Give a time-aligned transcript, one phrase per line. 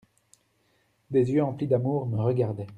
[1.11, 2.69] Des yeux emplis d’amour me regardaient.